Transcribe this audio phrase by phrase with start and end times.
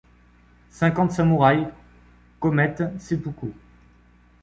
[0.71, 1.67] Cinquante samouraïs
[2.39, 3.53] commettent seppuku.